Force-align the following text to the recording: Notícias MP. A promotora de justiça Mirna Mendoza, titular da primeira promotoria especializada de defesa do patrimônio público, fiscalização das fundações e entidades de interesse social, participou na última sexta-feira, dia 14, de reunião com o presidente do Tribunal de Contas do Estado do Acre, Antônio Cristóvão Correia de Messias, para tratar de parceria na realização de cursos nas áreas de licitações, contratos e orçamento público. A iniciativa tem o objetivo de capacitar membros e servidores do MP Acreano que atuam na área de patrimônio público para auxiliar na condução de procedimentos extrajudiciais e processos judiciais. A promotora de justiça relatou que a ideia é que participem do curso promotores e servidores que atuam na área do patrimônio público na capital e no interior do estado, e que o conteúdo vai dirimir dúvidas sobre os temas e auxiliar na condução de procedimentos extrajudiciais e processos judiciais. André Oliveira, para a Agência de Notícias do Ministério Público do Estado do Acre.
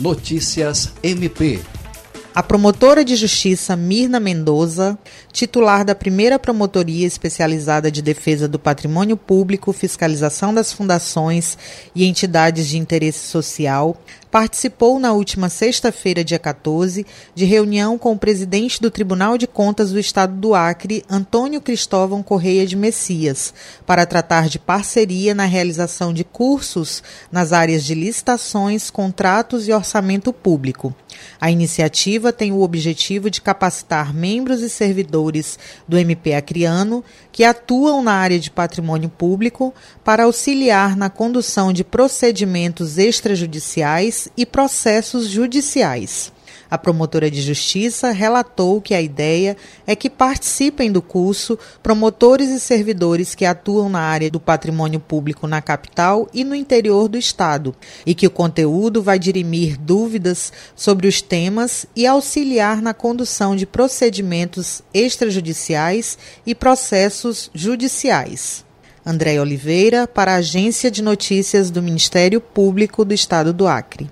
Notícias 0.00 0.92
MP. 1.02 1.79
A 2.40 2.42
promotora 2.42 3.04
de 3.04 3.16
justiça 3.16 3.76
Mirna 3.76 4.18
Mendoza, 4.18 4.98
titular 5.30 5.84
da 5.84 5.94
primeira 5.94 6.38
promotoria 6.38 7.06
especializada 7.06 7.90
de 7.90 8.00
defesa 8.00 8.48
do 8.48 8.58
patrimônio 8.58 9.14
público, 9.14 9.74
fiscalização 9.74 10.54
das 10.54 10.72
fundações 10.72 11.58
e 11.94 12.06
entidades 12.06 12.66
de 12.66 12.78
interesse 12.78 13.26
social, 13.28 13.94
participou 14.30 14.98
na 14.98 15.12
última 15.12 15.48
sexta-feira, 15.48 16.24
dia 16.24 16.38
14, 16.38 17.04
de 17.34 17.44
reunião 17.44 17.98
com 17.98 18.12
o 18.12 18.18
presidente 18.18 18.80
do 18.80 18.90
Tribunal 18.90 19.36
de 19.36 19.46
Contas 19.46 19.90
do 19.90 19.98
Estado 19.98 20.34
do 20.34 20.54
Acre, 20.54 21.04
Antônio 21.10 21.60
Cristóvão 21.60 22.22
Correia 22.22 22.66
de 22.66 22.76
Messias, 22.76 23.52
para 23.84 24.06
tratar 24.06 24.48
de 24.48 24.58
parceria 24.58 25.34
na 25.34 25.44
realização 25.44 26.14
de 26.14 26.22
cursos 26.22 27.02
nas 27.30 27.52
áreas 27.52 27.84
de 27.84 27.94
licitações, 27.94 28.88
contratos 28.88 29.66
e 29.66 29.72
orçamento 29.72 30.32
público. 30.32 30.94
A 31.40 31.50
iniciativa 31.50 32.29
tem 32.32 32.52
o 32.52 32.60
objetivo 32.60 33.30
de 33.30 33.40
capacitar 33.40 34.14
membros 34.14 34.62
e 34.62 34.70
servidores 34.70 35.58
do 35.86 35.98
MP 35.98 36.34
Acreano 36.34 37.04
que 37.32 37.44
atuam 37.44 38.02
na 38.02 38.12
área 38.12 38.38
de 38.38 38.50
patrimônio 38.50 39.08
público 39.08 39.74
para 40.04 40.24
auxiliar 40.24 40.96
na 40.96 41.10
condução 41.10 41.72
de 41.72 41.84
procedimentos 41.84 42.98
extrajudiciais 42.98 44.28
e 44.36 44.44
processos 44.44 45.28
judiciais. 45.28 46.32
A 46.70 46.78
promotora 46.78 47.28
de 47.28 47.42
justiça 47.42 48.12
relatou 48.12 48.80
que 48.80 48.94
a 48.94 49.02
ideia 49.02 49.56
é 49.86 49.96
que 49.96 50.08
participem 50.08 50.92
do 50.92 51.02
curso 51.02 51.58
promotores 51.82 52.48
e 52.50 52.60
servidores 52.60 53.34
que 53.34 53.44
atuam 53.44 53.88
na 53.88 54.00
área 54.00 54.30
do 54.30 54.38
patrimônio 54.38 55.00
público 55.00 55.48
na 55.48 55.60
capital 55.60 56.28
e 56.32 56.44
no 56.44 56.54
interior 56.54 57.08
do 57.08 57.18
estado, 57.18 57.74
e 58.06 58.14
que 58.14 58.26
o 58.26 58.30
conteúdo 58.30 59.02
vai 59.02 59.18
dirimir 59.18 59.76
dúvidas 59.76 60.52
sobre 60.76 61.08
os 61.08 61.20
temas 61.20 61.86
e 61.96 62.06
auxiliar 62.06 62.80
na 62.80 62.94
condução 62.94 63.56
de 63.56 63.66
procedimentos 63.66 64.82
extrajudiciais 64.94 66.16
e 66.46 66.54
processos 66.54 67.50
judiciais. 67.52 68.64
André 69.04 69.40
Oliveira, 69.40 70.06
para 70.06 70.34
a 70.34 70.36
Agência 70.36 70.90
de 70.90 71.02
Notícias 71.02 71.70
do 71.70 71.82
Ministério 71.82 72.40
Público 72.40 73.04
do 73.04 73.14
Estado 73.14 73.52
do 73.52 73.66
Acre. 73.66 74.08